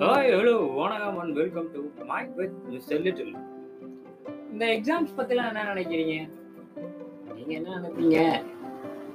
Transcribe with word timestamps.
Hi 0.00 0.30
hello 0.34 0.52
வணக்கம் 0.74 1.18
and 1.18 1.36
welcome 1.36 1.68
to 1.72 1.80
mic 2.04 2.36
with 2.36 2.54
mister 2.68 3.00
little 3.00 3.32
இந்த 4.52 4.66
exams 4.66 5.16
பற்றிலாம் 5.16 5.48
என்ன 5.48 5.64
நினைக்கிறீங்க? 5.64 6.14
நீங்கள் 7.34 7.56
என்ன 7.56 7.76
நினைப்பீங்க? 7.76 8.18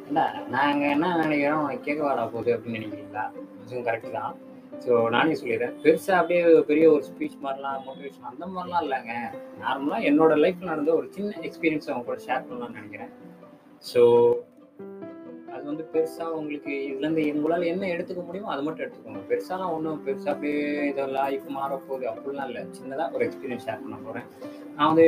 ஏண்டா 0.07 0.25
நாங்கள் 0.47 0.89
என்ன 0.89 1.15
நினைக்கிறோம்? 1.15 1.63
உனக்கு 1.63 1.83
கேட்க 1.83 2.04
வாடா 2.04 2.25
போகுது 2.25 2.55
அப்படின்னு 2.57 2.79
நினைக்கிறீங்களா? 2.79 3.25
அதுவும் 3.61 3.86
கரெக்டு 3.86 4.11
தான். 4.11 4.36
ஸோ 4.84 4.93
நானே 5.16 5.34
சொல்லிடுறேன். 5.39 5.73
பெருசாக 5.84 6.20
அப்படியே 6.20 6.41
பெரிய 6.70 6.86
ஒரு 6.95 7.04
ஸ்பீச் 7.09 7.39
மாதிரிலாம் 7.45 7.82
மோட்டிவேஷன் 7.88 8.30
அந்த 8.32 8.45
மாதிரிலாம் 8.54 8.84
இல்லைங்க. 8.86 9.16
நார்மலாக 9.63 10.07
என்னோட 10.09 10.36
லைஃப்பில் 10.44 10.71
நடந்த 10.73 10.94
ஒரு 11.00 11.07
சின்ன 11.16 11.41
எக்ஸ்பீரியன்ஸ் 11.48 11.90
அவங்க 11.91 12.08
கூட 12.12 12.20
ஷேர் 12.27 12.48
பண்ணலாம்னு 12.49 12.80
நினைக்கிறேன். 12.80 13.12
ஸோ 13.91 14.03
அது 15.53 15.63
வந்து 15.70 15.86
பெருசாக 15.94 16.38
உங்களுக்கு 16.39 16.73
இதுலேருந்து 16.89 17.23
உங்களால் 17.36 17.70
என்ன 17.72 17.86
எடுத்துக்க 17.94 18.22
முடியுமோ 18.27 18.52
அது 18.53 18.63
மட்டும் 18.66 18.86
எடுத்துக்கோங்க. 18.86 19.22
பெருசாலாம் 19.31 19.73
ஒன்றும் 19.76 20.02
பெருசாக 20.08 20.34
அப்படியே 20.34 20.63
இதெல்லாம் 20.91 21.27
லைஃப் 21.30 21.48
மாறப்போகுது 21.58 22.05
அப்படிலாம் 22.11 22.50
இல்லை. 22.52 22.64
சின்னதாக 22.80 23.16
ஒரு 23.17 23.25
எக்ஸ்பீரியன்ஸ் 23.27 23.66
ஷேர் 23.67 23.84
பண்ண 23.86 23.98
போகிறேன் 24.08 24.27
நான் 24.75 24.89
வந்து 24.91 25.08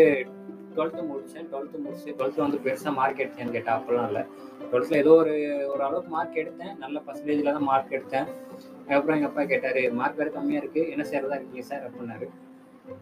டுவெல்த்து 0.75 1.01
முடித்தேன் 1.09 1.47
டுவெல்த்து 1.51 1.83
முடிச்சு 1.85 2.09
டுவெல்த்து 2.17 2.45
வந்து 2.45 2.59
பெருசாக 2.65 2.93
மார்க் 2.99 3.21
எடுத்தேன்னு 3.23 3.55
கேட்டால் 3.57 3.77
அப்படிலாம் 3.79 4.09
இல்லை. 4.11 4.23
டுவெல்த்தில் 4.69 5.01
ஏதோ 5.03 5.13
ஒரு 5.23 5.35
ஒரு 5.73 5.81
அளவுக்கு 5.87 6.11
மார்க் 6.17 6.41
எடுத்தேன். 6.43 6.73
நல்ல 6.83 6.97
பர்சன்டேஜில் 7.07 7.55
தான் 7.57 7.69
மார்க் 7.71 7.97
எடுத்தேன். 7.97 8.27
அதுக்கப்புறம் 8.91 9.17
எங்கள் 9.17 9.29
அப்பா 9.29 9.43
கேட்டார் 9.49 9.77
மார்க் 9.97 10.17
வேறு 10.19 10.31
கம்மியாக 10.37 10.61
இருக்குது 10.61 10.89
என்ன 10.93 11.03
செய்கிறதா 11.09 11.35
இருக்கீங்க 11.37 11.61
சார் 11.67 11.83
அப்படின்னாரு. 11.87 12.25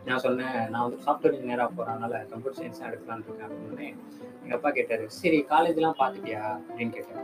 நான் 0.08 0.22
சொன்னேன் 0.26 0.58
நான் 0.74 0.84
வந்து 0.86 0.98
சாஃப்ட்வேர் 1.06 1.36
இன்ஜினியராக 1.36 1.72
போகிறனால 1.78 2.20
கம்ப்யூட்டர் 2.32 2.60
சயின்ஸ் 2.60 2.82
தான் 2.82 2.90
எடுக்கலான்னு 2.90 3.26
இருக்கேன். 3.28 3.54
அப்படின்னு 3.56 3.88
எங்கள் 4.42 4.58
அப்பா 4.58 4.72
கேட்டார் 4.76 5.04
சரி 5.20 5.40
காலேஜ்லாம் 5.54 5.98
பார்த்துட்டியா? 6.02 6.42
அப்படின்னு 6.68 6.94
கேட்டார். 6.98 7.24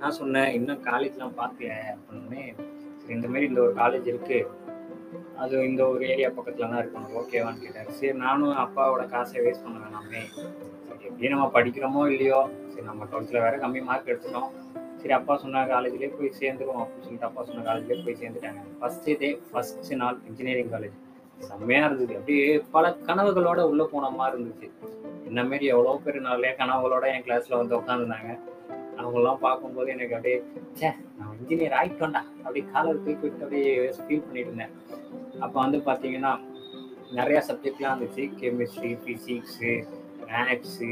நான் 0.00 0.16
சொன்னேன் 0.18 0.50
இன்னும் 0.58 0.82
காலேஜ்லாம் 0.90 1.34
பார்த்தியா 1.40 1.78
அப்படின்னு 1.94 2.42
சரி 3.00 3.16
இந்த 3.18 3.30
மாதிரி 3.32 3.48
இந்த 3.50 3.62
ஒரு 3.66 3.74
காலேஜ் 3.80 4.10
இருக்குது 4.12 4.40
அது 5.44 5.54
இந்த 5.70 5.82
ஒரு 5.92 6.04
ஏரியா 6.12 6.28
பக்கத்தில் 6.36 6.70
தான் 6.72 6.82
இருக்கணும் 6.82 7.16
ஓகேவான்னு 7.22 7.64
கேட்டார். 7.64 7.90
சரி 8.00 8.14
நானும் 8.26 8.60
அப்பாவோட 8.64 9.04
காசை 9.14 9.40
வேஸ்ட் 9.46 9.64
பண்ண 9.66 9.78
வேணாமே. 9.84 10.22
சரி 10.88 11.02
எப்படியும் 11.10 11.34
நம்ம 11.36 11.48
படிக்கிறோமோ 11.56 12.04
இல்லையோ? 12.12 12.42
சரி 12.74 12.86
நம்ம 12.90 13.08
டுவெல்த்தில் 13.12 13.44
வேறு 13.46 13.64
கம்மி 13.64 13.82
மார்க் 13.90 14.12
எடுத்துட்டோம். 14.12 14.52
சரி 15.02 15.14
அப்பா 15.18 15.34
சொன்ன 15.42 15.62
காலேஜ்லேயே 15.72 16.10
போய் 16.16 16.36
சேர்ந்துருவோம் 16.40 16.82
அப்படின்னு 16.82 17.06
சொல்லிட்டு 17.06 17.28
அப்பா 17.28 17.44
சொன்ன 17.48 17.64
காலேஜ்லேயே 17.68 18.04
போய் 18.06 18.18
சேர்ந்துட்டாங்க. 18.20 18.60
ஃபஸ்ட்டு 18.80 19.16
டே 19.22 19.28
ஃபர்ஸ்ட் 19.48 19.92
நாள் 20.02 20.18
இன்ஜினியரிங் 20.30 20.72
காலேஜ் 20.74 20.98
செம்மையா 21.48 21.82
இருந்தது. 21.86 22.12
அப்படியே 22.18 22.46
பல 22.74 22.90
கனவுகளோட 23.08 23.60
உள்ளே 23.70 23.84
போன 23.92 24.10
மாதிரி 24.18 24.36
இருந்துச்சு. 24.36 24.68
என்ன 25.28 25.44
மாரி 25.50 25.66
எவ்வளோ 25.74 25.94
பேர் 26.04 26.18
நிறைய 26.28 26.52
கனவுகளோட 26.60 27.04
என் 27.14 27.24
கிளாஸில் 27.26 27.60
வந்து 27.60 27.76
உட்காந்துருந்தாங்க 27.78 28.32
அவங்களெலாம் 28.98 29.42
பார்க்கும்போது 29.46 29.88
எனக்கு 29.94 30.16
அப்படியே 30.16 30.38
சே 30.80 30.88
நான் 31.18 31.34
இன்ஜினியர் 31.40 31.76
ஆகிட்டோண்டா 31.80 32.22
அப்படியே 32.44 32.64
காலர் 32.72 33.04
தூக்கி 33.04 33.24
விட்டு 33.26 33.44
அப்படியே 33.46 33.70
ஃபீல் 34.06 34.26
பண்ணிட்டு 34.26 34.50
இருந்தேன். 34.50 34.74
அப்போ 35.44 35.56
வந்து 35.64 35.78
பார்த்தீங்கன்னா 35.88 36.32
நிறையா 37.18 37.40
சப்ஜெக்ட்லாம் 37.48 37.94
இருந்துச்சு. 37.94 38.24
கெமிஸ்ட்ரி 38.40 38.92
ஃபிசிக்ஸு 39.02 39.72
மேக்ஸு 40.28 40.90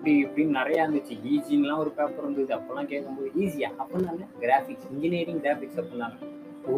அப்படி 0.00 0.12
இப்படின்னு 0.24 0.56
நிறையா 0.58 0.82
இருந்துச்சு. 0.84 1.14
ஈஜின்லாம் 1.30 1.80
ஒரு 1.82 1.90
பேப்பர் 1.96 2.24
இருந்தது. 2.24 2.52
அப்போல்லாம் 2.56 2.86
கேட்கும்போது 2.92 3.30
ஈஸியா 3.40 3.68
அப்படின்னாங்க 3.80 4.26
கிராஃபிக்ஸ் 4.42 4.86
இன்ஜினியரிங் 4.92 5.40
கிராஃபிக்ஸ் 5.44 5.78
அப்படின்னாங்க. 5.80 6.16
ஓ 6.68 6.76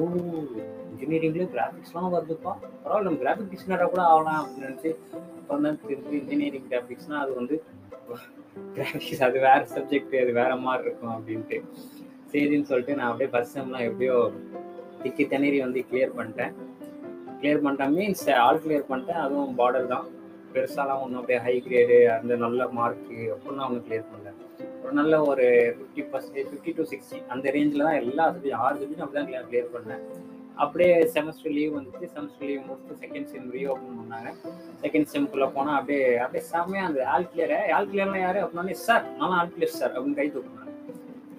இன்ஜினியரிங்லேயே 0.92 1.46
கிராஃபிக்ஸ்லாம் 1.52 2.08
வருதுப்பா. 2.14 2.52
பரவாயில்ல 2.84 3.06
நம்ம 3.08 3.20
கிராஃபிக் 3.22 3.52
டிசைனராக 3.52 3.88
கூட 3.92 4.02
ஆகலாம் 4.12 4.40
அப்படின்னு 4.40 4.66
நினச்சி 4.68 4.90
அப்போ 5.40 5.58
தான் 5.66 5.78
திருப்பி 5.84 6.16
இன்ஜினியரிங் 6.22 6.66
கிராஃபிக்ஸ்னால் 6.72 7.22
அது 7.24 7.34
வந்து 7.40 7.58
கிராஃபிக்ஸ் 8.78 9.22
அது 9.26 9.38
வேற 9.46 9.60
சப்ஜெக்ட் 9.74 10.16
அது 10.22 10.34
வேற 10.40 10.56
மாதிரி 10.64 10.84
இருக்கும் 10.88 11.14
அப்படின்ட்டு. 11.16 11.60
சரின்னு 12.32 12.68
சொல்லிட்டு 12.72 12.96
நான் 13.00 13.10
அப்படியே 13.10 13.30
ஃபஸ்ட் 13.34 13.56
செம்லாம் 13.58 13.86
எப்படியோ 13.90 14.16
திக்கி 15.04 15.26
தண்ணீரி 15.34 15.60
வந்து 15.66 15.84
கிளியர் 15.90 16.16
பண்ணிட்டேன். 16.18 16.52
கிளியர் 17.38 17.62
பண்ணிட்டேன். 17.66 17.94
மீன்ஸ் 17.98 18.26
ஆல் 18.46 18.60
கிளியர் 18.66 18.90
பண்ணிட்டேன். 18.90 19.22
அதுவும் 19.26 19.54
பார்டர் 19.62 19.88
தான். 19.94 20.08
பெருசாலாம் 20.56 21.02
ஒன்றும் 21.04 21.20
அப்படியே 21.20 21.40
ஹை 21.46 21.54
கிரேடு 21.66 21.98
அந்த 22.16 22.36
நல்ல 22.44 22.68
மார்க்கு 22.78 23.18
அப்படிலாம் 23.34 23.68
ஒன்றும் 23.68 23.86
கிளியர் 23.86 24.10
பண்ணல. 24.12 24.30
ஒரு 24.82 24.92
நல்ல 25.00 25.14
ஒரு 25.30 25.46
fifty 25.78 26.02
percentage 26.12 26.48
fifty 26.52 26.72
to 26.78 26.84
sixty 26.92 27.18
அந்த 27.34 27.52
ரேஞ்சில் 27.56 27.86
தான் 27.88 28.00
எல்லா 28.02 28.24
சப்ஜெக்ட் 28.34 28.60
ஆறு 28.64 28.80
சப்ஜெக்ட் 28.80 29.04
அப்படி 29.04 29.18
தான் 29.20 29.48
கிளியர் 29.50 29.74
பண்ணேன். 29.74 30.02
அப்படியே 30.62 30.94
செமஸ்டர் 31.14 31.54
லீவ் 31.58 31.76
வந்துச்சு. 31.76 32.06
செமஸ்டர் 32.14 32.48
லீவ் 32.48 32.66
முடிச்சு 32.70 32.98
செகண்ட் 33.04 33.28
செம் 33.32 33.46
ரீ 33.54 33.62
ஓப்பன் 33.74 33.96
பண்ணாங்க 34.00 34.30
செகண்ட் 34.82 35.08
செம்குள்ளே 35.12 35.48
போனால் 35.54 35.78
அப்படியே 35.78 36.02
அப்படியே 36.24 36.42
செம்மையாக 36.50 36.88
அந்த 36.90 37.06
ஆல் 37.14 37.28
கிளியர் 37.30 37.54
ஆல் 37.76 37.88
கிளியர்லாம் 37.92 38.24
யார்? 38.24 38.40
அப்படின்னா 38.44 38.76
சார் 38.88 39.06
நானும் 39.20 39.38
ஆல் 39.40 39.54
கிளியர் 39.54 39.78
சார் 39.80 39.94
அப்படின்னு 39.96 40.20
கை 40.20 40.28
தூக்குனாங்க. 40.34 40.68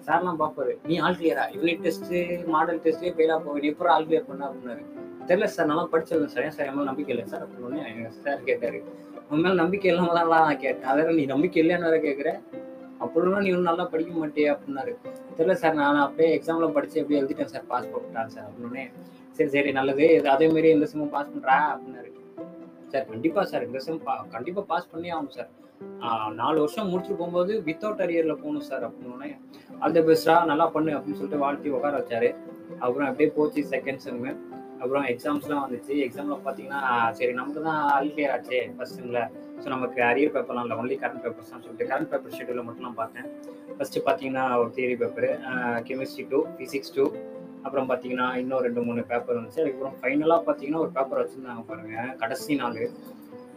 சார்லாம் 0.08 0.40
பார்ப்பாரு 0.42 0.72
நீ 0.88 0.94
ஆல் 1.06 1.18
கிளியரா 1.20 1.44
யூனிட் 1.56 1.84
டெஸ்ட்டு 1.86 2.18
மாடல் 2.54 2.82
டெஸ்ட்லேயே 2.86 3.14
ஃபெயிலாக 3.18 3.40
போக 3.44 3.60
நீ 3.62 3.68
எப்போ 3.74 3.92
ஆல் 3.94 4.08
கிளியர் 4.08 4.28
பண்ண? 4.30 4.42
அப்படின்னாரு. 4.48 4.82
தெரியல 5.28 5.46
சார் 5.54 5.68
நல்லா 5.70 5.84
படிச்சிருந்தேன் 5.92 6.32
சார். 6.34 6.44
ஏன் 6.48 6.54
சார் 6.56 6.66
என் 6.68 6.76
மேலே 6.76 6.88
நம்பிக்கை 6.90 7.12
இல்லை 7.14 7.26
சார்? 7.32 7.42
அப்படின்னு 7.46 7.78
எங்கள் 7.90 8.14
சார் 8.26 8.44
கேட்டார். 8.48 8.78
உன் 9.30 9.42
மேலே 9.44 9.56
நம்பிக்கை 9.62 9.88
இல்லாம 9.92 10.14
தான் 10.18 10.30
நான் 10.32 10.62
கேட்டேன். 10.66 10.88
அதாவது 10.92 11.16
நீ 11.20 11.24
நம்பிக்கை 11.34 11.58
இல்லையான்னு 11.62 11.88
வேற 11.88 11.98
கேட்குறேன் 12.06 12.40
அப்படின்னா 13.04 13.38
நீ 13.44 13.48
இன்னும் 13.52 13.70
நல்லா 13.70 13.84
படிக்க 13.92 14.12
மாட்டே 14.20 14.44
அப்படின்னாரு. 14.52 14.92
தெரியல 15.38 15.56
சார் 15.62 15.78
நான் 15.80 16.04
அப்படியே 16.06 16.28
எக்ஸாமில் 16.36 16.74
படித்து 16.76 17.00
அப்படியே 17.02 17.20
எழுதிட்டேன் 17.22 17.52
சார் 17.54 17.66
பாஸ் 17.72 17.90
போட்டுட்டான் 17.92 18.32
சார் 18.34 18.46
அப்படின்னு 18.50 18.84
சரி 19.38 19.50
சரி 19.56 19.70
நல்லது. 19.78 20.06
அதே 20.34 20.46
மாதிரி 20.54 20.68
இந்த 20.76 20.86
செம்மும் 20.92 21.12
பாஸ் 21.16 21.32
பண்ணுறா 21.34 21.56
அப்படின்னாரு. 21.72 22.10
சார் 22.92 23.06
கண்டிப்பாக 23.12 23.46
சார் 23.52 23.66
இந்த 23.68 23.78
செம் 23.86 24.00
பா 24.06 24.14
கண்டிப்பாக 24.34 24.66
பாஸ் 24.72 24.90
பண்ணி 24.92 25.08
ஆகும் 25.16 25.34
சார். 25.36 25.50
நாலு 26.40 26.56
வருஷம் 26.62 26.90
முடிச்சுட்டு 26.90 27.20
போகும்போது 27.20 27.52
வித்தவுட் 27.68 28.02
அரியரில் 28.04 28.40
போகணும் 28.42 28.66
சார் 28.68 28.84
அப்படின்னு 28.88 29.30
அந்த 29.86 29.98
பெஸ்டா 30.08 30.34
நல்லா 30.50 30.66
பண்ணு 30.74 30.92
அப்படின்னு 30.96 31.18
சொல்லிட்டு 31.20 31.44
வாழ்த்தி 31.44 31.74
உட்கார 31.76 31.94
வச்சாரு. 32.00 32.28
அப்புறம் 32.84 33.06
அப்படியே 33.08 33.30
போச்சு 33.38 33.62
செகண்ட் 33.72 34.02
செம்மு 34.04 34.32
அப்புறம் 34.80 35.06
எக்ஸாம்ஸ்லாம் 35.12 35.62
வந்துச்சு. 35.64 35.92
எக்ஸாமில் 36.06 36.44
பார்த்தீங்கன்னா 36.46 36.80
சரி 37.18 37.32
நமக்கு 37.40 37.60
தான் 37.68 37.80
ஆல் 37.94 38.10
கிளியர் 38.14 38.32
ஆச்சு 38.36 38.58
ஃபர்ஸ்ட் 38.76 38.98
செம்மில் 38.98 39.20
ஸோ 39.60 39.66
நமக்கு 39.74 40.00
அரியர் 40.08 40.34
பேப்பர்லாம் 40.34 40.66
இல்லை 40.66 40.78
ஒன்லி 40.80 40.96
கரண்ட் 41.02 41.22
பேப்பர்ஸ் 41.24 41.52
தான் 41.52 41.62
சொல்லிட்டு 41.64 41.88
கரண்ட் 41.92 42.10
பேப்பர் 42.12 42.36
ஷெடியூலில் 42.38 42.66
மட்டும் 42.66 42.86
நான் 42.88 43.00
பார்த்தேன். 43.02 43.28
ஃபர்ஸ்ட் 43.76 43.98
பார்த்தீங்கன்னா 44.08 44.44
ஒரு 44.62 44.70
theory 44.78 44.96
paper 45.02 45.28
chemistry 45.88 46.26
two 46.32 46.40
physics 46.56 46.94
two 46.96 47.06
அப்புறம் 47.66 47.88
பார்த்தீங்கன்னா 47.90 48.26
இன்னும் 48.40 48.64
ரெண்டு 48.66 48.80
மூணு 48.86 49.02
பேப்பர் 49.12 49.38
வந்துச்சு. 49.38 49.62
அதுக்கப்புறம் 49.62 49.96
ஃபைனலாக 50.00 50.40
பார்த்தீங்கன்னா 50.48 50.82
ஒரு 50.84 50.92
பேப்பர் 50.96 51.20
வச்சுருந்தாங்க 51.22 51.64
பாருங்க 51.70 52.02
கடைசி 52.22 52.56
நாள். 52.62 52.80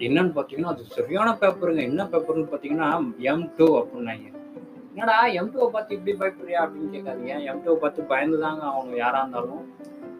என்னன்னு 0.07 0.33
பார்த்தீங்கன்னா 0.37 0.71
அது 0.73 0.83
சரியான 0.97 1.29
பேப்பருங்க 1.43 1.81
என்ன 1.89 2.01
பேப்பர்னு 2.13 2.47
பார்த்தீங்கன்னா 2.51 2.89
எம் 3.31 3.45
டூ 3.59 3.67
அப்படின்னாங்க. 3.79 4.27
என்னடா 4.93 5.17
எம் 5.39 5.49
டூவை 5.53 5.67
பார்த்து 5.73 5.95
இப்படி 5.97 6.13
பயப்படுறியா 6.21 6.59
அப்படின்னு 6.65 6.93
கேட்காதீங்க. 6.95 7.33
எம் 7.49 7.61
டூவை 7.65 7.77
பார்த்து 7.83 8.09
பயந்து 8.11 8.37
தாங்க 8.45 8.63
அவங்க 8.75 8.93
யாராக 9.01 9.23
இருந்தாலும். 9.23 9.65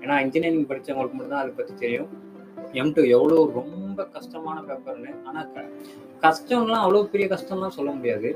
ஏன்னா 0.02 0.16
இன்ஜினியரிங் 0.26 0.68
படித்தவங்களுக்கு 0.72 1.18
மட்டும் 1.18 1.36
தான் 1.36 1.44
அதை 1.44 1.54
பற்றி 1.60 1.74
தெரியும். 1.84 2.10
எம் 2.82 2.94
டூ 2.96 3.04
எவ்வளோ 3.16 3.38
ரொம்ப 3.60 4.04
கஷ்டமான 4.16 4.58
பேப்பர்னு 4.70 5.12
ஆனால் 5.28 5.48
கஷ்டம்லாம் 6.26 6.84
அவ்வளோ 6.86 7.04
பெரிய 7.14 7.28
கஷ்டம்லாம் 7.36 7.76
சொல்ல 7.78 7.92
முடியாது. 7.98 8.30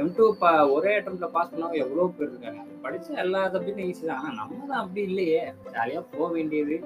எம் 0.00 0.14
டூ 0.16 0.24
பா 0.40 0.50
ஒரே 0.74 0.90
அட்டம்ல 0.98 1.28
பாஸ் 1.36 1.50
பண்ணால் 1.52 1.80
எவ்வளோ 1.84 2.06
பேர் 2.18 2.30
இருக்காங்க? 2.32 2.60
படித்த 2.84 3.16
எல்லா 3.24 3.40
சப்ஜெக்டும் 3.54 3.88
ஈஸி 3.90 4.04
தான். 4.10 4.20
ஆனால் 4.20 4.38
நம்ம 4.40 4.66
தான் 4.70 4.80
அப்படி 4.82 5.02
இல்லையே. 5.10 5.40
ஜாலியாக 5.74 6.04
போக 6.14 6.28
வேண்டியது. 6.38 6.76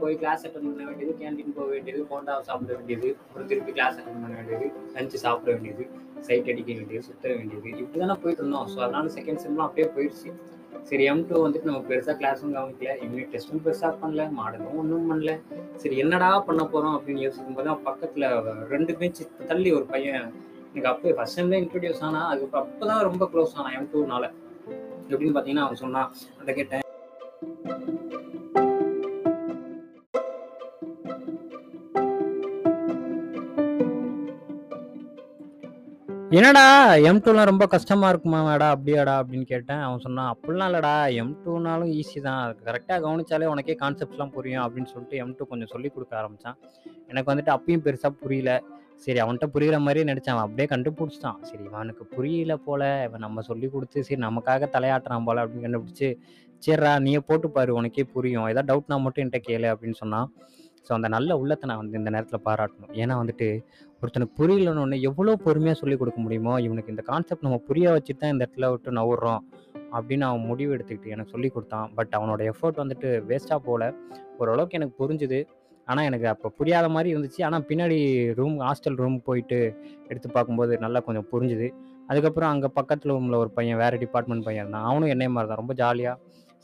போய் 0.00 0.18
கிளாஸ் 0.20 0.42
அட்டன் 0.46 0.64
பண்ண 0.64 0.82
வேண்டியது 0.88 1.12
கேன்டீன் 1.20 1.54
போக 1.58 1.68
வேண்டியது 1.74 2.00
போண்டா 2.10 2.32
சாப்பிட 2.48 2.72
வேண்டியது 2.78 3.10
அப்புறம் 3.22 3.46
திருப்பி 3.50 3.72
கிளாஸ் 3.76 3.96
அட்டன் 4.00 4.18
பண்ண 4.24 4.34
வேண்டியது 4.40 4.66
லஞ்சு 4.96 5.18
சாப்பிட 5.22 5.48
வேண்டியது 5.54 5.84
சைட் 6.26 6.50
அடிக்க 6.52 6.70
வேண்டியது 6.78 7.06
சுத்த 7.08 7.28
வேண்டியது. 7.38 7.68
இப்படி 7.82 8.00
தானே 8.02 8.16
போயிட்டு 8.24 8.42
இருந்தோம். 8.42 8.66
ஸோ 8.72 8.78
அதனால 8.86 9.12
செகண்ட் 9.16 9.42
செம்லாம் 9.44 9.66
அப்படியே 9.68 9.86
போயிடுச்சு 9.96 10.30
சரி 10.88 11.04
எம் 11.04 11.22
டூ 11.28 11.36
வந்துட்டு 11.44 11.68
நம்ம 11.70 11.82
பெருசாக 11.88 12.14
கிளாஸும் 12.20 12.54
கவனிக்கல. 12.56 12.92
யூனிட் 13.04 13.30
டெஸ்ட்டும் 13.34 13.64
பெருசாக 13.66 13.92
பண்ணல. 14.02 14.24
மாடலும் 14.38 14.78
ஒன்றும் 14.82 15.08
பண்ணல. 15.10 15.32
சரி 15.82 15.96
என்னடா 16.04 16.30
பண்ண 16.48 16.62
போகிறோம் 16.64 16.96
அப்படின்னு 16.98 17.24
யோசிக்கும் 17.26 17.56
போது 17.58 17.68
தான் 17.68 17.82
பக்கத்தில் 17.88 18.26
ரெண்டு 18.74 18.94
பெஞ்ச் 19.00 19.22
தள்ளி 19.50 19.72
ஒரு 19.78 19.86
பையன் 19.92 20.20
எனக்கு 20.70 20.90
அப்போ 20.92 21.14
ஃபர்ஸ்ட் 21.18 21.38
டைம்ல 21.38 21.62
இன்ட்ரடியூஸ் 21.62 22.04
ஆனா 22.08 22.22
அதுக்கு 22.32 22.58
அப்போ 22.62 22.86
தான் 22.86 23.06
ரொம்ப 23.08 23.26
க்ளோஸ் 23.34 23.56
ஆனா 23.58 23.70
எம் 23.78 23.90
டூனால 23.94 24.26
எப்படின்னு 25.12 25.34
பார்த்தீங்கன்னா 25.36 25.66
அவன் 25.68 25.82
சொன்னான் 25.84 26.10
அதை 26.40 26.54
கேட்டேன் 26.54 26.84
என்னடா 36.36 36.62
எம் 37.08 37.20
டூலாம் 37.24 37.48
ரொம்ப 37.50 37.64
கஷ்டமா 37.74 38.06
இருக்குமாடா 38.12 38.66
அப்படியாடா 38.72 39.12
அப்படின்னு 39.20 39.46
கேட்டேன். 39.52 39.82
அவன் 39.84 40.02
சொன்னான் 40.06 40.30
அப்படிலாம் 40.32 40.68
இல்லடா 40.70 40.90
எம் 41.20 41.30
டூனாலும் 41.44 41.92
ஈஸி 41.98 42.18
தான். 42.26 42.42
கரெக்டாக 42.66 42.98
கவனிச்சாலே 43.04 43.46
உனக்கே 43.52 43.74
கான்செப்ட்லாம் 43.82 44.32
புரியும் 44.34 44.64
அப்படின்னு 44.64 44.90
சொல்லிட்டு 44.94 45.20
எம் 45.22 45.32
டூ 45.38 45.46
கொஞ்சம் 45.52 45.70
சொல்லி 45.72 45.90
கொடுக்க 45.94 46.12
ஆரம்பிச்சான். 46.20 46.58
எனக்கு 47.12 47.30
வந்துட்டு 47.32 47.52
அப்பயும் 47.54 47.84
பெருசாக 47.86 48.12
புரியல. 48.24 48.50
சரி 49.06 49.22
அவன்கிட்ட 49.24 49.48
புரியிற 49.54 49.78
மாதிரியே 49.86 50.08
நினச்சான் 50.10 50.34
அவன் 50.36 50.46
அப்படியே 50.48 50.68
கண்டுபிடிச்சிட்டான். 50.74 51.40
சரி 51.50 51.62
இவனுக்கு 51.70 52.06
புரியல 52.16 52.56
போல. 52.68 52.82
இவன் 53.08 53.24
நம்ம 53.26 53.46
சொல்லி 53.50 53.68
கொடுத்து 53.76 54.04
சரி 54.08 54.20
நமக்காக 54.28 54.70
தலையாட்டுறான் 54.76 55.28
போல 55.30 55.44
அப்படின்னு 55.44 55.66
கண்டுபிடிச்சு 55.68 56.10
சரிடா 56.62 56.94
நீயே 57.06 57.22
போட்டு 57.30 57.48
பாரு 57.56 57.78
உனக்கே 57.80 58.06
புரியும். 58.14 58.48
ஏதாவது 58.52 58.70
டவுட்னா 58.72 58.98
மட்டும் 59.06 59.24
என்கிட்ட 59.24 59.42
கேளு 59.50 59.68
அப்படின்னு 59.74 60.00
சொன்னான். 60.04 60.28
ஸோ 60.86 60.92
அந்த 60.96 61.08
நல்ல 61.14 61.30
உள்ளத்தை 61.40 61.66
நான் 61.70 61.80
வந்து 61.80 61.98
இந்த 62.00 62.10
நேரத்தில் 62.14 62.46
பாராட்டணும். 62.46 62.92
ஏன்னா 63.02 63.14
வந்துட்டு 63.22 63.48
ஒருத்தனுக்கு 64.02 64.38
புரியலன்னு 64.40 64.82
ஒன்று 64.82 64.96
எவ்வளோ 65.08 65.32
பொறுமையாக 65.44 65.76
சொல்லிக் 65.80 66.00
கொடுக்க 66.00 66.18
முடியுமோ 66.24 66.52
இவனுக்கு 66.64 66.92
இந்த 66.94 67.02
கான்செப்ட் 67.08 67.46
நம்ம 67.46 67.56
புரிய 67.68 67.86
வச்சுட்டு 67.94 68.20
தான் 68.22 68.32
இந்த 68.34 68.42
இடத்துல 68.44 68.68
விட்டு 68.72 68.90
நவுறோம் 68.98 69.40
அப்படின்னு 69.96 70.24
அவன் 70.28 70.44
முடிவு 70.50 70.70
எடுத்துக்கிட்டு 70.76 71.12
எனக்கு 71.14 71.32
சொல்லி 71.34 71.48
கொடுத்தான். 71.54 71.88
பட் 71.96 72.12
அவனோட 72.18 72.40
எஃபோர்ட் 72.50 72.80
வந்துட்டு 72.82 73.08
வேஸ்ட்டாக 73.30 73.60
போகல. 73.68 73.84
ஓரளவுக்கு 74.40 74.78
எனக்கு 74.78 74.94
புரிஞ்சுது. 75.02 75.40
ஆனால் 75.88 76.06
எனக்கு 76.08 76.26
அப்போ 76.32 76.48
புரியாத 76.58 76.86
மாதிரி 76.94 77.08
இருந்துச்சு. 77.14 77.40
ஆனால் 77.48 77.64
பின்னாடி 77.68 77.98
ரூம் 78.40 78.56
ஹாஸ்டல் 78.66 78.98
ரூம் 79.02 79.18
போயிட்டு 79.28 79.58
எடுத்து 80.10 80.28
பார்க்கும்போது 80.36 80.72
நல்லா 80.84 81.00
கொஞ்சம் 81.06 81.28
புரிஞ்சுது. 81.32 81.68
அதுக்கப்புறம் 82.10 82.50
அங்கே 82.54 82.68
பக்கத்தில் 82.78 83.14
ரூமில் 83.14 83.40
ஒரு 83.42 83.50
பையன் 83.58 83.80
வேறு 83.82 83.96
டிபார்ட்மெண்ட் 84.04 84.46
பையன் 84.48 84.64
இருந்தான். 84.64 84.86
அவனும் 84.90 85.12
என்னைய 85.14 85.32
மாதிரி 85.36 85.50
தான் 85.52 85.60
ரொம்ப 85.62 85.74
ஜாலியாக 85.82 86.16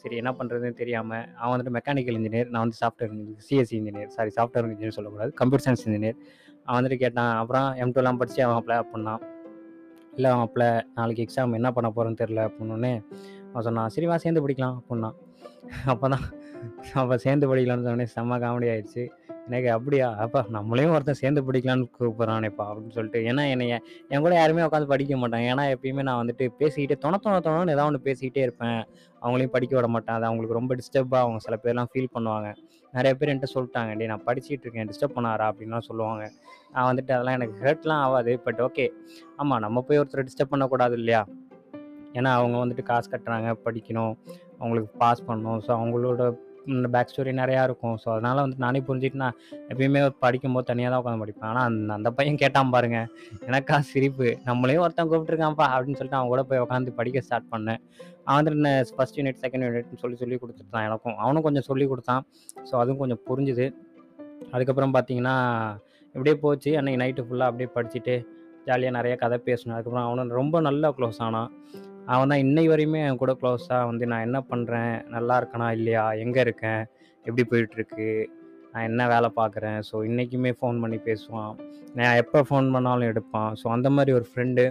சரி 0.03 0.17
என்ன 0.21 0.31
பண்ணுறதுன்னு 0.39 0.79
தெரியாமல் 0.81 1.25
அவன் 1.41 1.53
வந்துட்டு 1.53 1.75
மெக்கானிக்கல் 1.77 2.17
இன்ஜினியர் 2.19 2.49
நான் 2.53 2.65
வந்து 2.65 2.79
software 2.83 3.13
engineer 3.13 3.45
CSE 3.49 3.77
engineer 3.81 4.11
sorry 4.17 4.31
software 4.39 4.67
engineer 4.69 4.97
சொல்லக்கூடாது. 4.99 5.31
கம்ப்யூட்டர் 5.41 5.67
சயின்ஸ் 5.67 5.85
இன்ஜினியர் 5.87 6.19
அவன் 6.67 6.85
வந்துட்டு 6.85 6.99
கேட்டான் 6.99 7.37
அப்புறம் 7.37 7.75
எம் 7.75 7.93
டூலாம் 7.93 8.17
படித்து 8.17 8.43
அவன் 8.43 8.57
அப்ளை 8.57 8.83
பண்ணான் 8.93 9.23
இல்லை 10.13 10.31
அவன் 10.31 10.49
அப்ளை 10.49 10.83
நாளைக்கு 10.95 11.27
எக்ஸாம் 11.27 11.55
என்ன 11.55 11.73
பண்ண 11.73 11.91
போகிறேன்னு 11.91 12.21
தெரில 12.21 12.49
அப்படின்னே 12.49 13.03
அவன் 13.53 13.63
சொன்னான் 13.63 13.89
சரி 13.89 14.19
சேர்ந்து 14.19 14.43
படிக்கலாம் 14.43 14.77
அப்படின்னா 14.79 15.11
அப்போ 15.87 16.09
தான் 16.09 16.25
அப்போ 16.95 17.17
சேர்ந்து 17.17 17.49
படிக்கலாம்னு 17.49 17.87
சொன்னே 17.89 18.07
செம்ம 18.15 18.39
காமெடி 18.39 18.69
ஆயிடுச்சு. 18.71 19.09
எனக்கு 19.47 19.69
அப்படியா? 19.71 20.17
அப்பா 20.17 20.45
நம்மளையும் 20.53 20.93
ஒருத்தன் 20.93 21.19
சேர்ந்து 21.21 21.41
படிக்கலான்னு 21.43 21.87
கூப்பிட்றானேப்பா 21.99 22.65
அப்படின்னு 22.69 22.91
சொல்லிட்டு. 22.91 23.21
ஏன்னா 23.21 23.51
என்னை 23.51 23.67
என் 24.09 24.21
கூட 24.21 24.35
யாருமே 24.35 24.63
உட்காந்து 24.63 24.87
படிக்க 24.87 25.17
மாட்டாங்க. 25.17 25.47
ஏன்னா 25.55 25.65
எப்பயுமே 25.75 26.03
நான் 26.03 26.21
வந்துட்டு 26.23 26.51
பேசிக்கிட்டே 26.61 26.97
தொண 26.99 27.17
தொண 27.17 27.41
தொணன்னு 27.41 27.75
ஏதாவது 27.77 27.85
ஒன்று 27.85 28.01
பேசிக்கிட்டே 28.05 28.37
இருப்பேன். 28.37 28.81
அவங்களையும் 29.23 29.55
படிக்க 29.57 29.77
விட 29.77 29.89
மாட்டேன். 29.89 30.15
அது 30.15 30.25
அவங்களுக்கு 30.25 30.55
ரொம்ப 30.55 30.75
டிஸ்டர்பாக 30.75 31.21
அவங்க 31.21 31.39
சில 31.39 31.57
பேர்லாம் 31.65 31.91
ஃபீல் 31.93 32.11
பண்ணுவாங்க. 32.15 32.49
நிறைய 32.93 33.15
பேர் 33.15 33.29
என்கிட்ட 33.29 33.49
சொல்லிட்டாங்க 33.55 33.97
டே 33.97 34.07
நான் 34.07 34.25
படிச்சுட்டு 34.27 34.65
இருக்கேன். 34.65 34.89
டிஸ்டர்ப் 34.91 35.17
பண்ணாரா 35.17 35.47
அப்படின்லாம் 35.53 35.87
சொல்லுவாங்க. 35.91 36.31
நான் 36.73 36.89
வந்துட்டு 36.91 37.13
அதெல்லாம் 37.13 37.35
எனக்கு 37.35 37.57
ஹர்ட்லாம் 37.65 38.03
ஆகாது 38.07 38.41
பட் 38.41 38.61
ஓகே 38.61 38.87
ஆமாம் 39.37 39.61
நம்ம 39.61 39.81
போய் 39.81 39.99
ஒருத்தர் 39.99 40.27
டிஸ்டர்ப் 40.31 40.51
பண்ணக்கூடாது 40.51 40.95
இல்லையா? 40.95 41.27
ஏன்னா 42.13 42.33
அவங்க 42.33 42.57
வந்துட்டு 42.59 42.83
காசு 42.83 43.11
கட்டுறாங்க 43.11 43.57
படிக்கணும் 43.65 44.13
அவங்களுக்கு 44.59 44.91
பாஸ் 44.99 45.23
பண்ணணும். 45.27 45.61
ஸோ 45.67 45.71
அவங்களோட 45.71 46.23
இந்த 46.73 46.89
பேக் 46.95 47.11
ஸ்டோரி 47.13 47.33
நிறையா 47.41 47.63
இருக்கும். 47.69 47.97
ஸோ 48.03 48.09
அதனால் 48.15 48.41
வந்து 48.45 48.59
நானே 48.65 48.81
புரிஞ்சுட்டு 48.89 49.21
நான் 49.23 49.37
எப்பயுமே 49.71 50.01
படிக்கும்போது 50.25 50.67
தனியாக 50.71 50.91
தான் 50.93 51.03
உட்காந்து 51.03 51.23
படிப்பேன். 51.23 51.49
ஆனால் 51.51 51.67
அந்த 51.71 51.93
அந்த 51.99 52.11
பையன் 52.19 52.41
கேட்டான் 52.43 52.73
பாருங்க 52.75 52.99
எனக்கா 53.49 53.79
சிரிப்பு? 53.93 54.29
நம்மளையும் 54.49 54.85
ஒருத்தன் 54.85 55.11
கூப்பிட்டுருக்கான்ப்பா 55.13 55.67
அப்படின்னு 55.75 55.99
சொல்லிட்டு 56.01 56.19
அவன் 56.21 56.33
கூட 56.35 56.45
போய் 56.51 56.63
உட்காந்து 56.65 56.97
படிக்க 57.01 57.25
ஸ்டார்ட் 57.27 57.49
பண்ணேன். 57.55 57.81
அவன் 58.27 58.39
வந்துட்டு 58.39 58.61
என்ன 58.61 58.73
ஃபஸ்ட் 58.99 59.19
யூனிட் 59.21 59.41
செகண்ட் 59.45 59.67
யூனிட்னு 59.67 60.03
சொல்லி 60.05 60.19
சொல்லி 60.23 60.39
கொடுத்துட்டான் 60.43 60.87
எனக்கும். 60.89 61.17
அவனும் 61.25 61.47
கொஞ்சம் 61.49 61.67
சொல்லி 61.71 61.87
கொடுத்தான். 61.93 62.23
ஸோ 62.69 62.75
அதுவும் 62.83 63.03
கொஞ்சம் 63.03 63.23
புரிஞ்சுது. 63.31 63.67
அதுக்கப்புறம் 64.55 64.95
பார்த்தீங்கன்னா 64.97 65.37
இப்படியே 66.15 66.37
போச்சு. 66.45 66.71
அன்றைக்கி 66.81 67.01
நைட்டு 67.03 67.27
ஃபுல்லாக 67.27 67.51
அப்படியே 67.51 67.71
படிச்சுட்டு 67.77 68.15
ஜாலியாக 68.69 68.97
நிறைய 68.97 69.15
கதை 69.23 69.37
பேசணும் 69.49 69.75
அதுக்கப்புறம் 69.77 70.07
அவனும் 70.09 70.37
ரொம்ப 70.41 70.61
நல்லா 70.67 70.89
க்ளோஸ் 70.99 71.19
ஆனான். 71.27 71.51
அவன் 72.13 72.31
தான் 72.31 72.43
இன்னை 72.45 72.65
வரையுமே 72.71 73.01
என் 73.09 73.21
கூட 73.21 73.33
க்ளோஸாக 73.41 73.89
வந்து 73.91 74.05
நான் 74.13 74.25
என்ன 74.29 74.39
பண்ணுறேன் 74.51 74.95
நல்லா 75.15 75.35
இருக்கனா? 75.41 75.69
இல்லையா? 75.79 76.05
எங்கே 76.25 76.41
இருக்கேன்? 76.47 76.83
எப்படி 77.27 77.45
போயிட்டுருக்கு? 77.51 78.09
நான் 78.73 78.87
என்ன 78.91 79.03
வேலை 79.13 79.29
பார்க்குறேன்? 79.41 79.79
ஸோ 79.89 79.95
இன்றைக்குமே 80.09 80.53
ஃபோன் 80.59 80.81
பண்ணி 80.83 80.99
பேசுவான். 81.09 81.53
நான் 81.99 82.21
எப்போ 82.23 82.39
ஃபோன் 82.49 82.69
பண்ணாலும் 82.75 83.11
எடுப்பான். 83.13 83.51
ஸோ 83.61 83.67
அந்த 83.77 83.91
மாதிரி 83.97 84.13
ஒரு 84.19 84.29
ஃப்ரெண்டு 84.31 84.65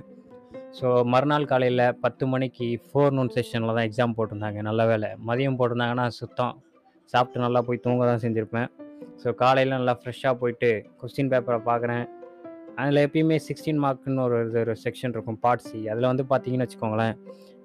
ஸோ 0.77 0.87
மறுநாள் 1.13 1.49
காலையில் 1.51 1.83
பத்து 2.03 2.23
மணிக்கு 2.33 2.67
ஃபோர் 2.85 3.15
நூன் 3.17 3.33
செஷனில் 3.35 3.75
தான் 3.77 3.87
எக்ஸாம் 3.89 4.15
போட்டிருந்தாங்க. 4.17 4.59
நல்ல 4.69 4.81
வேலை. 4.91 5.09
மதியம் 5.27 5.57
போட்டிருந்தாங்கன்னா 5.59 6.05
சுத்தம். 6.19 6.53
சாப்பிட்டு 7.13 7.43
நல்லா 7.45 7.59
போய் 7.67 7.83
தூங்க 7.85 8.05
தான் 8.09 8.23
செஞ்சுருப்பேன். 8.23 8.69
ஸோ 9.21 9.31
காலையில் 9.41 9.77
நல்லா 9.77 9.93
ஃப்ரெஷ்ஷாக 9.99 10.35
போயிட்டு 10.41 10.69
கொஸ்டின் 11.01 11.31
பேப்பரை 11.33 11.59
பார்க்குறேன். 11.69 12.05
அதில் 12.81 13.03
எப்பயுமே 13.05 13.37
சிக்ஸ்டீன் 13.47 13.81
மார்க்குன்னு 13.83 14.23
ஒரு 14.27 14.37
இது 14.47 14.59
ஒரு 14.63 14.73
செக்ஷன் 14.83 15.13
இருக்கும் 15.15 15.39
பார்ட் 15.45 15.65
சி 15.67 15.79
அதில் 15.91 16.09
வந்து 16.11 16.25
பார்த்தீங்கன்னு 16.31 16.65
வச்சுக்கோங்களேன் 16.65 17.15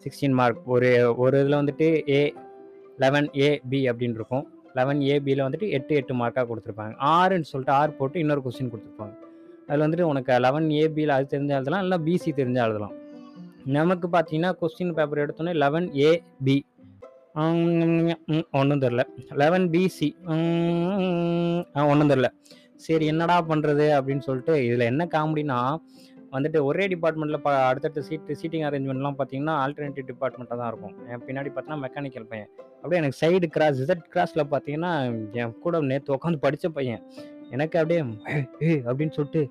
சிக்ஸ்டீன் 0.02 0.36
மார்க் 0.40 0.68
ஒரு 0.74 0.90
ஒரு 1.24 1.36
இதில் 1.42 1.60
வந்துட்டு 1.60 1.88
ஏ 2.16 2.20
லெவன் 3.04 3.28
ஏ 3.46 3.48
பி 3.70 3.80
அப்படின்னு 3.90 4.18
இருக்கும். 4.20 4.44
லெவன் 4.78 5.00
ஏபியில் 5.14 5.44
வந்துட்டு 5.44 5.68
எட்டு 5.76 5.92
எட்டு 6.00 6.14
மார்க்காக 6.20 6.46
கொடுத்துருப்பாங்க. 6.48 6.94
ஆறுன்னு 7.14 7.48
சொல்லிட்டு 7.50 7.74
ஆறு 7.80 7.92
போட்டு 7.98 8.16
இன்னொரு 8.22 8.42
கொஸ்டின் 8.44 8.70
கொடுத்துருப்பாங்க. 8.72 9.14
அதில் 9.68 9.84
வந்துட்டு 9.84 10.08
உனக்கு 10.12 10.32
லெவன் 10.46 10.66
ஏபியில் 10.82 11.12
அது 11.16 11.26
தெரிஞ்ச 11.34 11.52
எழுதலாம் 11.58 11.84
இல்லை 11.84 11.98
பிசி 12.06 12.30
தெரிஞ்ச 12.40 12.58
எழுதலாம். 12.66 12.94
நமக்கு 13.76 14.06
பார்த்தீங்கன்னா 14.14 14.50
கொஸ்டின் 14.60 14.94
பேப்பர் 14.98 15.22
எடுத்தோன்னே 15.24 15.54
லெவன் 15.62 15.88
ஏ 16.04 16.10
பி 16.46 16.56
ஒன்றும் 18.58 18.82
தெரில 18.84 19.02
லெவன் 19.42 19.66
பிசி 19.74 20.08
ஒன்றும் 21.90 22.10
தெரில 22.12 22.28
சரி 22.86 23.06
என்னடா 23.12 23.36
பண்ணுறது 23.50 23.86
அப்படின்னு 23.98 24.24
சொல்லிட்டு 24.28 24.54
இதில் 24.66 24.90
என்ன 24.92 25.04
காமெடினா 25.14 25.58
வந்துட்டு 26.34 26.58
ஒரே 26.68 26.84
டிபார்ட்மெண்ட்டில் 26.92 27.42
ப 27.44 27.50
அடுத்தடுத்த 27.68 28.00
சீட்டு 28.08 28.32
சீட்டிங் 28.40 28.64
அரேஞ்ச்மெண்ட்லாம் 28.68 29.16
பார்த்தீங்கன்னா 29.20 29.54
ஆல்டர்னேட்டிவ் 29.62 30.08
டிபார்ட்மெண்ட்டாக 30.10 30.58
தான் 30.60 30.70
இருக்கும். 30.72 30.94
என் 31.10 31.22
பின்னாடி 31.28 31.50
பார்த்தீங்கன்னா 31.52 31.84
மெக்கானிக்கல் 31.84 32.26
பையன். 32.32 32.50
அப்படியே 32.80 33.00
எனக்கு 33.02 33.18
சைடு 33.22 33.48
கிராஸ் 33.54 33.80
இசட் 33.84 34.04
கிராஸில் 34.14 34.42
பார்த்தீங்கன்னா 34.52 34.92
என் 35.42 35.54
கூட 35.64 35.80
நேற்று 35.92 36.14
உட்காந்து 36.16 36.44
படித்த 36.44 36.68
பையன். 36.78 37.02
எனக்கு 37.56 37.78
அப்படியே 37.80 38.02
அப்படின்னு 38.88 39.16
சொல்லிட்டு 39.18 39.42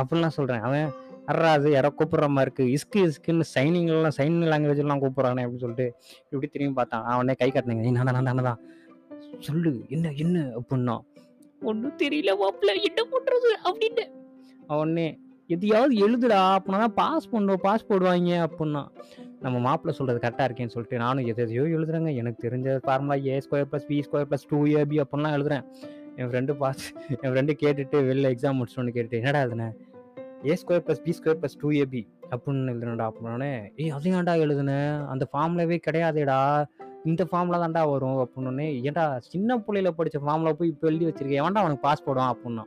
அப்படிலாம் 0.00 0.36
சொல்கிறேன் 0.38 0.66
அவன் 0.68 0.90
அறாது 1.32 1.68
யாரோ 1.76 1.90
கூப்பிட்ற 1.98 2.28
மாதிரி 2.36 2.48
இருக்கு. 2.48 2.64
இஸ்கு 2.76 3.00
இஸ்குன்னு 3.08 3.44
சைனிங்லாம் 3.54 4.16
சைன் 4.18 4.38
லாங்குவேஜ்லாம் 4.52 5.02
கூப்பிட்றானே 5.04 5.44
அப்படின்னு 5.44 5.64
சொல்லிட்டு 5.66 5.86
இப்படி 6.30 6.48
திரும்பி 6.54 6.76
பார்த்தான். 6.80 7.06
அவனே 7.14 7.34
கை 7.42 7.50
காட்டினீங்க 7.50 7.92
நான் 7.98 8.26
நான் 8.28 8.46
தான். 8.50 8.60
சொல்லு 9.48 9.72
என்ன 9.96 10.12
என்ன? 10.24 10.38
அப்படின்னா 10.58 10.96
ஒன்றும் 11.70 11.98
தெரியல 12.02 12.32
மாப்பிள்ள. 12.42 12.72
என்ன 12.88 13.00
பண்ணுறது 13.12 13.50
அப்படின்னு 13.68 14.04
உடனே 14.76 15.08
எதையாவது 15.54 15.94
எழுதுடா 16.04 16.40
அப்படின்னா 16.56 16.80
தான் 16.84 16.96
பாஸ் 17.02 17.30
பண்ணுவோம் 17.32 17.62
பாஸ் 17.66 17.88
போடுவாங்க 17.88 18.32
அப்படின்னா 18.46 18.82
நம்ம 19.44 19.56
மாப்பிள்ள 19.66 19.92
சொல்கிறது 19.98 20.22
கரெக்டாக 20.24 20.46
இருக்கேன்னு 20.48 20.74
சொல்லிட்டு 20.74 20.98
நானும் 21.04 21.28
எதையோ 21.32 21.64
எழுதுறேங்க. 21.76 22.10
எனக்கு 22.22 22.44
தெரிஞ்ச 22.46 22.76
formula 22.86 23.16
A 23.28 23.36
square 23.46 23.68
plus 23.72 23.88
B 23.90 23.98
square 24.06 24.28
plus 24.30 24.46
two 24.50 24.58
AB 24.80 24.98
அப்படின்லாம் 25.04 25.36
எழுதுறேன். 25.38 25.64
என் 26.18 26.30
ஃப்ரெண்டு 26.30 26.52
பாஸ் 26.62 26.84
என் 27.22 27.32
ஃப்ரெண்டு 27.32 27.52
கேட்டுட்டு 27.62 27.98
வெளில 28.08 28.30
எக்ஸாம் 28.34 28.58
முடிச்சோன்னு 28.60 28.94
கேட்டுட்டு 28.96 29.20
என்னடா 29.20 29.40
எழுதுனேன் 29.46 29.74
A 30.50 30.54
square 30.62 30.84
plus 30.86 31.02
B 31.06 31.12
square 31.18 31.40
plus 31.42 31.58
two 31.62 31.70
AB 31.82 32.02
அப்படின்னு 32.32 32.72
எழுதுனடா 32.72 33.06
அப்படின்னே 33.10 33.50
ஏய் 33.82 33.92
அதையாண்டா 33.96 34.34
எழுதுனேன் 34.44 34.92
அந்த 35.12 35.24
ஃபார்ம்லவே 35.32 35.78
கிடையாதேடா. 35.86 36.40
இந்த 37.04 37.24
ஃபார்ம்ல 37.24 37.56
தான்டா 37.64 37.90
வரும் 37.90 38.18
அப்படின்னு 38.18 38.66
ஏன்டா 38.88 39.18
சின்ன 39.18 39.56
பிள்ளையில 39.56 39.90
படித்த 39.90 40.18
ஃபார்ம்ல 40.18 40.52
போய் 40.52 40.68
இப்போ 40.68 40.88
எழுதி 40.88 41.06
வச்சிருக்கேன் 41.06 41.44
ஏன்டா 41.44 41.62
அவனுக்கு 41.62 41.78
பாஸ் 41.78 42.04
போடுவான்? 42.06 42.34
அப்படின்னா. 42.34 42.64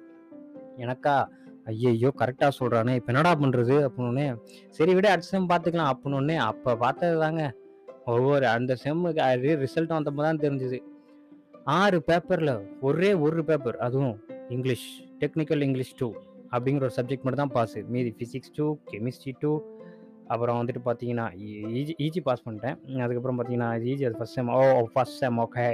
எனக்கா? 0.78 1.26
ஐயையோ 1.66 2.12
கரெக்டாக 2.20 2.52
சொல்கிறானே 2.60 2.96
இப்போ 2.96 3.12
என்னடா 3.14 3.36
பண்ணுறது 3.36 3.90
அப்படின்னு 3.90 4.38
சரி 4.70 4.94
விட 4.94 5.12
அடுத்த 5.12 5.30
செம் 5.30 5.50
பார்த்துக்கலாம் 5.50 5.94
அப்படின்னு 5.94 6.36
அப்போ 6.36 6.76
பார்த்தது 6.76 7.20
தாங்க. 7.20 7.54
ஒவ்வொரு 8.06 8.48
அந்த 8.48 8.78
செம்முக்கு 8.84 9.66
ரிசல்ட் 9.66 9.96
வந்தப்போ 9.96 10.16
தான் 10.16 10.38
தெரிஞ்சுது. 10.38 10.80
ஆறு 11.64 12.04
பேப்பரில் 12.04 12.80
ஒரே 12.82 13.14
ஒரு 13.14 13.46
பேப்பர் 13.46 13.78
அதுவும் 13.78 14.26
இங்கிலீஷ் 14.50 15.04
டெக்னிக்கல் 15.20 15.62
இங்கிலீஷ் 15.62 15.96
டூ 15.98 16.14
அப்படிங்கிற 16.52 16.82
ஒரு 16.82 16.92
சப்ஜெக்ட் 16.96 17.22
மட்டும் 17.22 17.48
தான் 17.48 17.52
பாஸ் 17.52 17.78
மீதி 17.88 18.16
ஃபிசிக்ஸ் 18.18 18.54
டூ 18.56 18.78
கெமிஸ்ட்ரி 18.92 19.34
டூ 19.40 19.75
அப்புறம் 20.34 20.58
வந்துட்டு 20.60 20.82
பார்த்தீங்கன்னா 20.88 21.26
ஈஜி 21.80 21.94
ஈஜி 22.06 22.22
பாஸ் 22.28 22.44
பண்ணிட்டேன். 22.46 22.78
அதுக்கப்புறம் 23.06 23.38
பார்த்தீங்கன்னா 23.40 23.70
ஈஜி 23.92 24.04
அது 24.10 24.18
first 24.20 24.38
sem 24.38 24.52
oh 24.58 24.62
first 24.94 25.18
sem 25.22 25.40
okay 25.46 25.66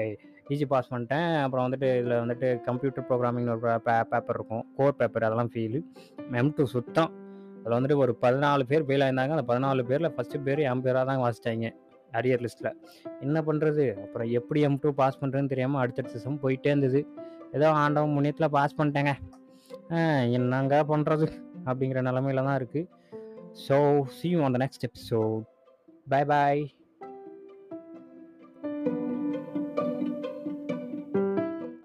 easy 0.53 0.65
pass 0.73 0.89
பண்ணிட்டேன். 0.93 1.29
அப்புறம் 1.43 1.65
வந்துட்டு 1.65 1.89
இதில் 1.99 2.15
வந்துட்டு 2.21 2.47
கம்ப்யூட்டர் 2.67 3.05
ப்ரோக்ராமிங்னு 3.09 3.53
ஒரு 3.55 3.75
பேப்பர் 3.87 4.37
இருக்கும். 4.37 4.63
கோர் 4.77 4.97
பேப்பர் 5.01 5.27
அதெல்லாம் 5.27 5.51
ஃபீலு 5.53 5.81
எம் 6.41 6.53
டூ 6.57 6.65
சுத்தம். 6.75 7.11
அதில் 7.61 7.77
வந்துட்டு 7.77 7.97
ஒரு 8.03 8.13
பதினாலு 8.25 8.63
பேர் 8.71 8.85
ஃபெயில் 8.87 9.05
ஆயிருந்தாங்க. 9.05 9.33
அந்த 9.37 9.45
பதினாலு 9.51 9.81
பேரில் 9.89 10.13
ஃபஸ்ட்டு 10.15 10.43
பேர் 10.47 10.61
எம் 10.71 10.83
பேராக 10.85 11.05
தான் 11.11 11.21
வாசிட்டாங்க 11.25 11.69
அரியர் 12.19 12.41
லிஸ்ட்டில் 12.45 12.71
என்ன 13.25 13.37
பண்ணுறது 13.47 13.83
அப்புறம் 14.05 14.29
எப்படி 14.37 14.61
எம் 14.67 14.79
டூ 14.83 14.89
பாஸ் 15.01 15.19
பண்ணுறதுன்னு 15.19 15.51
தெரியாமல் 15.53 15.81
அடுத்தடுத்த 15.81 16.23
செம் 16.23 16.41
போயிட்டே 16.45 16.71
இருந்தது. 16.73 17.01
ஏதோ 17.57 17.67
ஆண்டவன் 17.83 18.15
முன்னியத்தில் 18.15 18.53
பாஸ் 18.57 18.75
பண்ணிட்டேங்க. 18.79 19.13
என்னங்க 20.37 20.75
பண்ணுறது 20.91 21.27
அப்படிங்கிற 21.69 22.01
நிலமையில 22.09 22.43
தான் 22.49 22.57
இருக்குது 22.61 22.87
So, 23.53 24.07
see 24.11 24.29
you 24.29 24.43
on 24.43 24.51
the 24.53 24.59
next 24.59 24.83
episode. 24.83 25.45
Bye 26.07 26.23
bye. 26.25 26.71